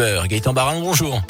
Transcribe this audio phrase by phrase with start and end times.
[0.00, 1.20] Gaëtan Barin, bonjour.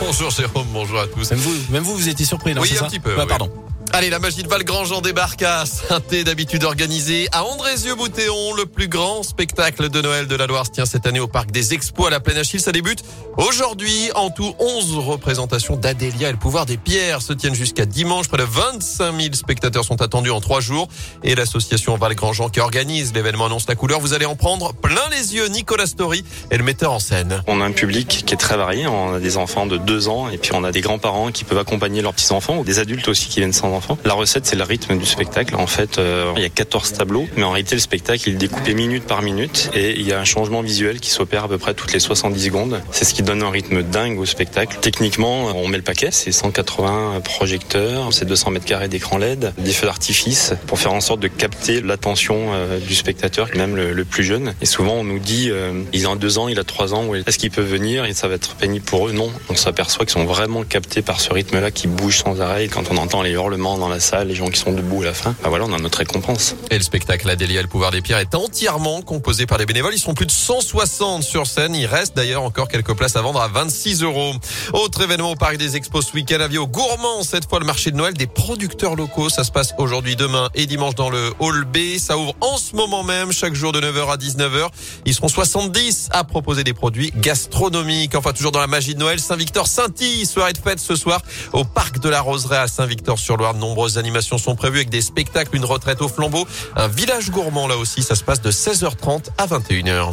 [0.00, 1.30] Bonjour Jérôme, bonjour à tous.
[1.30, 3.26] Même vous, même vous, vous étiez surpris, non Oui, un ça petit peu, Ah, oui.
[3.28, 3.50] Pardon.
[3.92, 8.54] Allez, la magie de Valgrandjean débarque à saint d'habitude organisée à Andrézieux-Boutéon.
[8.54, 11.50] Le plus grand spectacle de Noël de la Loire se tient cette année au Parc
[11.50, 12.60] des Expos à la Plaine Achille.
[12.60, 13.02] Ça débute
[13.38, 14.10] aujourd'hui.
[14.14, 18.28] En tout, 11 représentations d'Adélia et le pouvoir des pierres se tiennent jusqu'à dimanche.
[18.28, 20.88] Près de 25 000 spectateurs sont attendus en trois jours.
[21.24, 24.00] Et l'association Valgrandjean qui organise l'événement annonce la couleur.
[24.00, 25.48] Vous allez en prendre plein les yeux.
[25.48, 27.42] Nicolas Story est le metteur en scène.
[27.46, 28.86] On a un public qui est très varié.
[28.86, 31.58] On a des enfants de 2 ans et puis on a des grands-parents qui peuvent
[31.58, 34.98] accompagner leurs petits-enfants ou des adultes aussi qui viennent sans La recette, c'est le rythme
[34.98, 35.54] du spectacle.
[35.56, 38.38] En fait, euh, il y a 14 tableaux, mais en réalité, le spectacle, il est
[38.38, 41.58] découpé minute par minute et il y a un changement visuel qui s'opère à peu
[41.58, 42.80] près toutes les 70 secondes.
[42.90, 44.78] C'est ce qui donne un rythme dingue au spectacle.
[44.80, 46.10] Techniquement, on met le paquet.
[46.10, 51.00] C'est 180 projecteurs, c'est 200 mètres carrés d'écran LED, des feux d'artifice pour faire en
[51.00, 54.54] sorte de capter l'attention euh, du spectateur, même le, plus jeune.
[54.62, 57.38] Et souvent, on nous dit, euh, ils ont deux ans, il a trois ans, est-ce
[57.38, 59.12] qu'ils peuvent venir et ça va être pénible pour eux?
[59.12, 62.68] Non, on s'aperçoit qu'ils sont vraiment captés par ce rythme-là qui bouge sans arrêt.
[62.68, 65.14] Quand on entend les hurlements dans la salle, les gens qui sont debout à la
[65.14, 66.54] fin, bah voilà, on a notre récompense.
[66.70, 69.94] Et le spectacle Adélia le pouvoir des pierres est entièrement composé par des bénévoles.
[69.94, 71.74] Ils sont plus de 160 sur scène.
[71.74, 74.32] Il reste d'ailleurs encore quelques places à vendre à 26 euros.
[74.72, 77.22] Autre événement au Parc des Expos ce week-end, avis aux gourmands.
[77.22, 79.28] Cette fois, le marché de Noël des producteurs locaux.
[79.28, 81.98] Ça se passe aujourd'hui, demain et dimanche dans le Hall B.
[81.98, 84.68] Ça ouvre en ce moment même, chaque jour de 9h à 19h.
[85.04, 88.14] Ils seront 70 à proposer des produits gastronomiques.
[88.14, 90.26] Enfin, toujours dans la magie de Noël, Saint-Victor-Saint-Y.
[90.26, 93.54] Soirée de fête ce soir au Parc de la Roseraie à Saint-Victor-sur-Loire.
[93.58, 97.66] De nombreuses animations sont prévues avec des spectacles, une retraite au flambeau, un village gourmand
[97.66, 98.04] là aussi.
[98.04, 100.12] Ça se passe de 16h30 à 21h.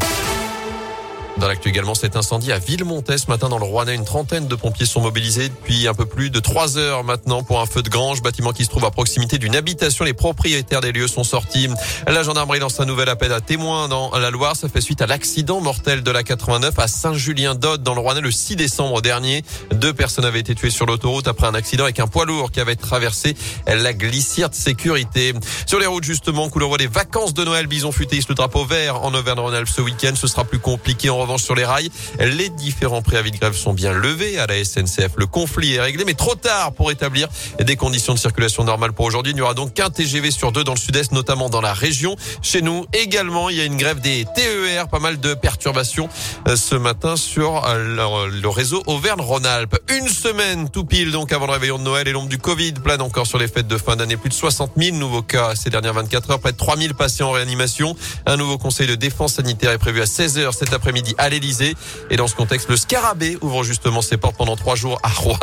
[1.37, 3.93] Dans l'actu également, cet incendie à Villemontais ce matin dans le Rouennais.
[3.93, 7.59] Une trentaine de pompiers sont mobilisés depuis un peu plus de trois heures maintenant pour
[7.59, 10.05] un feu de grange, bâtiment qui se trouve à proximité d'une habitation.
[10.05, 11.67] Les propriétaires des lieux sont sortis.
[12.07, 14.55] La gendarmerie lance un nouvel appel à témoins dans la Loire.
[14.55, 18.31] Ça fait suite à l'accident mortel de la 89 à Saint-Julien-d'Aude dans le Rouennais le
[18.31, 19.43] 6 décembre dernier.
[19.71, 22.61] Deux personnes avaient été tuées sur l'autoroute après un accident avec un poids lourd qui
[22.61, 23.35] avait traversé
[23.67, 25.33] la glissière de sécurité.
[25.65, 27.67] Sur les routes justement, couleur voit les vacances de Noël.
[27.67, 30.13] Bison futé, le drapeau vert en Auvergne-Rhône-Alpes ce week-end.
[30.15, 31.89] Ce sera plus compliqué en revanche sur les rails.
[32.19, 35.13] Les différents préavis de grève sont bien levés à la SNCF.
[35.17, 37.27] Le conflit est réglé, mais trop tard pour établir
[37.59, 39.33] des conditions de circulation normales pour aujourd'hui.
[39.33, 42.15] Il n'y aura donc qu'un TGV sur deux dans le sud-est, notamment dans la région.
[42.41, 46.07] Chez nous également, il y a une grève des TER, pas mal de perturbations
[46.47, 49.77] euh, ce matin sur euh, le, réseau Auvergne-Rhône-Alpes.
[49.97, 53.01] Une semaine tout pile donc avant le réveillon de Noël et l'ombre du Covid plane
[53.01, 54.17] encore sur les fêtes de fin d'année.
[54.17, 57.29] Plus de 60 000 nouveaux cas ces dernières 24 heures, près de 3 000 patients
[57.29, 57.95] en réanimation.
[58.25, 61.75] Un nouveau conseil de défense sanitaire est prévu à 16 heures cet après-midi à l'Elysée.
[62.09, 65.37] Et dans ce contexte, le Scarabée ouvre justement ses portes pendant trois jours à Rouen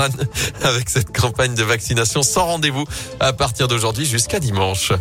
[0.62, 2.84] avec cette campagne de vaccination sans rendez-vous
[3.20, 4.92] à partir d'aujourd'hui jusqu'à dimanche.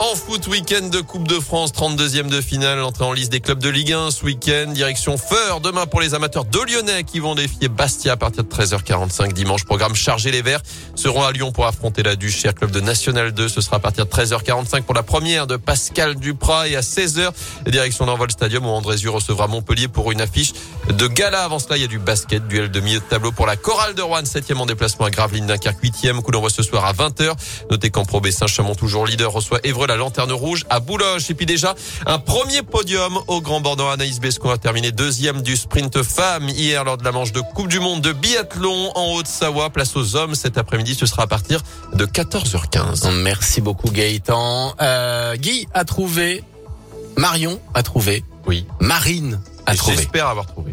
[0.00, 3.58] En foot, week-end de Coupe de France, 32e de finale, entrée en liste des clubs
[3.58, 4.70] de Ligue 1 ce week-end.
[4.70, 8.48] Direction Feur, demain pour les amateurs de Lyonnais qui vont défier Bastia à partir de
[8.48, 9.64] 13h45 dimanche.
[9.64, 10.62] Programme chargé, les Verts
[10.94, 13.48] seront à Lyon pour affronter la Duchère, club de National 2.
[13.48, 17.32] Ce sera à partir de 13h45 pour la première de Pascal Duprat et à 16h,
[17.66, 20.52] direction d'envol stadium où Andrézieux recevra Montpellier pour une affiche
[20.88, 21.42] de gala.
[21.42, 23.96] Avant cela, il y a du basket, duel de milieu de tableau pour la chorale
[23.96, 26.22] de Rouen, 7e en déplacement à Gravelines, Dunkerque, 8e.
[26.22, 27.32] Coup d'envoi ce soir à 20h.
[27.68, 31.20] Notez qu'en Pro B, Saint-Chamond, toujours leader, reçoit Évreux la lanterne rouge à Boulogne.
[31.28, 31.74] Et puis déjà,
[32.06, 33.86] un premier podium au Grand Bordeaux.
[33.88, 37.68] Anaïs Bescon a terminé deuxième du sprint femme hier lors de la manche de Coupe
[37.68, 39.70] du Monde de biathlon en Haute-Savoie.
[39.70, 40.94] Place aux hommes cet après-midi.
[40.94, 41.62] Ce sera à partir
[41.94, 43.10] de 14h15.
[43.22, 44.74] Merci beaucoup Gaëtan.
[44.80, 46.44] Euh, Guy a trouvé,
[47.16, 48.66] Marion a trouvé, Oui.
[48.80, 49.96] Marine a trouvé.
[49.96, 50.72] J'espère avoir trouvé.